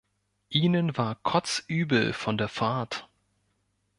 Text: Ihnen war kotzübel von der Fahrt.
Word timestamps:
Ihnen 0.49 0.97
war 0.97 1.13
kotzübel 1.13 2.13
von 2.13 2.35
der 2.35 2.47
Fahrt. 2.47 3.07